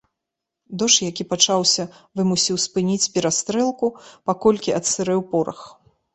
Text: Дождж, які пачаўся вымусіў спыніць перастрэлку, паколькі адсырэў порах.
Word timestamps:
Дождж, 0.81 0.95
які 1.09 1.25
пачаўся 1.33 1.85
вымусіў 2.21 2.57
спыніць 2.65 3.11
перастрэлку, 3.19 3.93
паколькі 4.33 4.77
адсырэў 4.81 5.21
порах. 5.37 5.61